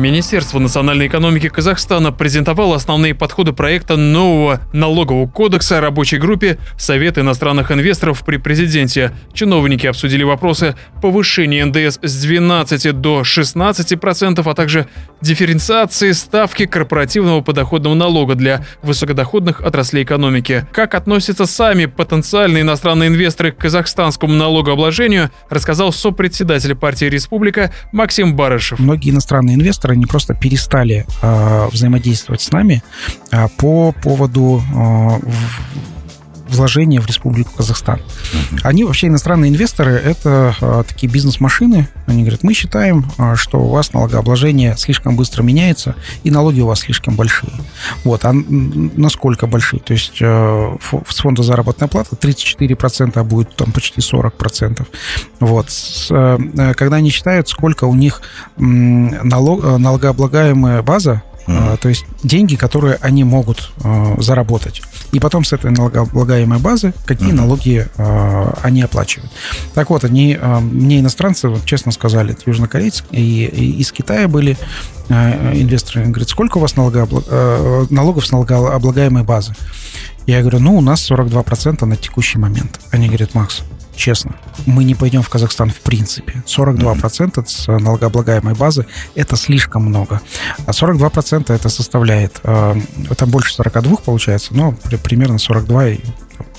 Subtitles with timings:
[0.00, 7.70] Министерство национальной экономики Казахстана презентовало основные подходы проекта нового налогового кодекса рабочей группе Совет иностранных
[7.70, 9.12] инвесторов при президенте.
[9.34, 14.86] Чиновники обсудили вопросы повышения НДС с 12 до 16 процентов, а также
[15.20, 20.64] дифференциации ставки корпоративного подоходного налога для высокодоходных отраслей экономики.
[20.72, 28.78] Как относятся сами потенциальные иностранные инвесторы к казахстанскому налогообложению, рассказал сопредседатель партии «Республика» Максим Барышев.
[28.78, 32.82] Многие иностранные инвесторы не просто перестали э, взаимодействовать с нами
[33.32, 35.18] э, по поводу э,
[36.50, 38.00] вложения в Республику Казахстан.
[38.62, 41.88] Они вообще иностранные инвесторы, это а, такие бизнес-машины.
[42.06, 46.66] Они говорят, мы считаем, а, что у вас налогообложение слишком быстро меняется, и налоги у
[46.66, 47.52] вас слишком большие.
[48.04, 49.80] Вот, а насколько большие?
[49.80, 50.76] То есть а,
[51.08, 54.86] с фонда заработная плата 34%, а будет там почти 40%.
[55.40, 55.70] Вот.
[55.70, 56.38] С, а,
[56.74, 58.22] когда они считают, сколько у них
[58.56, 61.78] налог, налогооблагаемая база, Mm-hmm.
[61.78, 64.82] То есть деньги, которые они могут э, заработать.
[65.12, 67.34] И потом с этой налогооблагаемой базы какие mm-hmm.
[67.34, 69.30] налоги э, они оплачивают.
[69.74, 74.56] Так вот, они, мне иностранцы, честно сказали, это южнокорейцы и, и из Китая были
[75.08, 76.02] инвесторы.
[76.02, 77.24] Они говорят, сколько у вас налогооблаг...
[77.26, 79.54] э, налогов с налогооблагаемой базы?
[80.26, 82.80] Я говорю, ну, у нас 42% на текущий момент.
[82.92, 83.62] Они говорят, Макс,
[84.00, 84.34] честно,
[84.66, 86.42] мы не пойдем в Казахстан в принципе.
[86.46, 90.20] 42% с налогооблагаемой базы– это слишком много.
[90.66, 92.76] А 42% это составляет, э,
[93.16, 95.98] там больше 42 получается, но примерно 42 и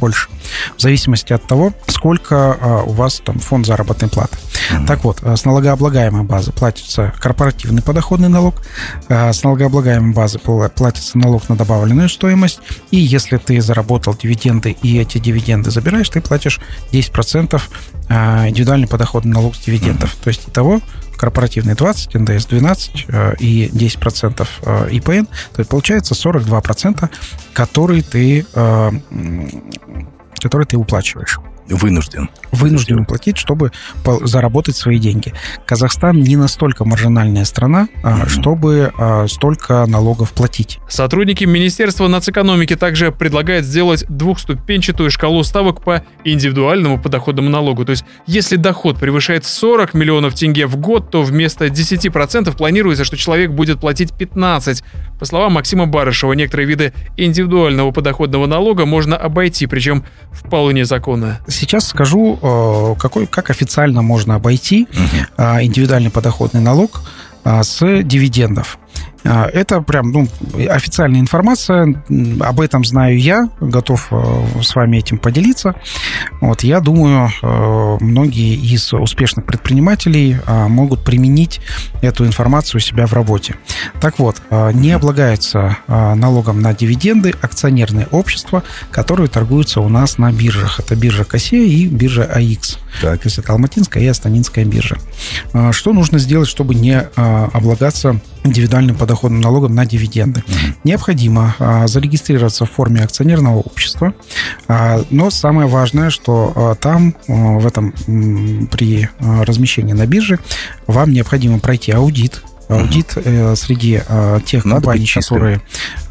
[0.00, 0.28] больше,
[0.76, 4.36] в зависимости от того, сколько а, у вас там фонд заработной платы.
[4.70, 4.86] Mm-hmm.
[4.86, 8.62] Так вот, с налогооблагаемой базы платится корпоративный подоходный налог,
[9.08, 14.98] а, с налогооблагаемой базы платится налог на добавленную стоимость, и если ты заработал дивиденды и
[14.98, 16.60] эти дивиденды забираешь, ты платишь
[16.92, 17.60] 10%
[18.08, 20.14] а, индивидуальный подоходный налог с дивидендов.
[20.14, 20.24] Mm-hmm.
[20.24, 20.80] То есть того
[21.16, 23.06] корпоративный 20, НДС 12
[23.40, 27.08] и 10% ИПН, то есть получается 42%,
[27.54, 28.44] который ты,
[30.38, 31.38] который ты уплачиваешь.
[31.68, 32.30] Вынужден.
[32.52, 33.72] Вынужден платить, чтобы
[34.22, 35.32] заработать свои деньги.
[35.66, 38.28] Казахстан не настолько маржинальная страна, mm-hmm.
[38.28, 40.78] чтобы а, столько налогов платить.
[40.88, 47.84] Сотрудники Министерства нацэкономики также предлагают сделать двухступенчатую шкалу ставок по индивидуальному подоходному налогу.
[47.84, 53.16] То есть, если доход превышает 40 миллионов тенге в год, то вместо 10% планируется, что
[53.16, 54.84] человек будет платить 15.
[55.18, 61.40] По словам Максима Барышева, некоторые виды индивидуального подоходного налога можно обойти, причем вполне законно.
[61.56, 65.42] Сейчас скажу, э, какой, как официально можно обойти угу.
[65.62, 67.00] индивидуальный подоходный налог
[67.44, 68.78] а, с дивидендов.
[69.26, 70.28] А, это прям ну,
[70.68, 72.02] официальная информация,
[72.40, 75.74] об этом знаю я, готов э, с вами этим поделиться.
[76.40, 81.60] Вот, я думаю, э, многие из успешных предпринимателей а, могут применить
[82.02, 83.56] эту информацию у себя в работе.
[84.00, 84.40] Так вот,
[84.74, 90.80] не облагается налогом на дивиденды акционерные общества, которые торгуются у нас на биржах.
[90.80, 92.78] Это биржа КОСЕ и биржа АИКС.
[93.00, 93.20] Так.
[93.20, 94.96] То есть это Алматинская и Астанинская биржа.
[95.72, 100.42] Что нужно сделать, чтобы не облагаться индивидуальным подоходным налогом на дивиденды.
[100.84, 104.14] Необходимо а, зарегистрироваться в форме акционерного общества,
[104.68, 107.92] а, но самое важное, что а, там а, в этом
[108.70, 110.38] при а, размещении на бирже
[110.86, 115.60] вам необходимо пройти аудит аудит э, среди э, тех Надо компаний, которые,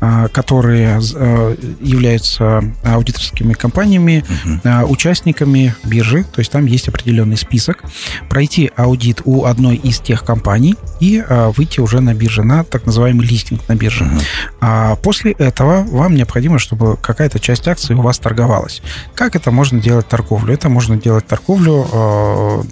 [0.01, 4.59] э, которые э, являются аудиторскими компаниями, угу.
[4.63, 7.83] э, участниками биржи, то есть там есть определенный список,
[8.29, 12.85] пройти аудит у одной из тех компаний и э, выйти уже на бирже, на так
[12.85, 14.05] называемый листинг на бирже.
[14.05, 14.19] Угу.
[14.61, 18.81] А после этого вам необходимо, чтобы какая-то часть акций у вас торговалась.
[19.13, 20.53] Как это можно делать торговлю?
[20.53, 22.63] Это можно делать торговлю э,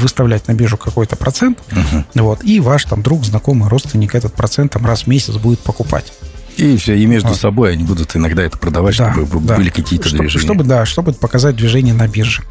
[0.00, 2.04] выставлять на биржу какой-то процент, угу.
[2.14, 6.12] вот, и ваш там друг, знакомый, родственник этот процент там раз в месяц будет покупать.
[6.56, 7.36] И все, и между вот.
[7.36, 9.56] собой они будут иногда это продавать, да, чтобы да.
[9.56, 10.44] были какие-то чтобы, движения.
[10.44, 12.42] Чтобы, да, чтобы показать движение на бирже.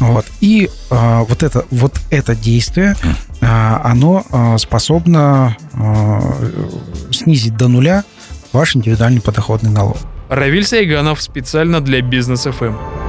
[0.00, 0.26] Вот.
[0.40, 2.94] И а, вот, это, вот это действие,
[3.40, 6.36] а, оно а, способно а,
[7.10, 8.04] снизить до нуля
[8.52, 9.96] ваш индивидуальный подоходный налог.
[10.28, 13.03] Равиль Сайганов специально для Бизнес ФМ.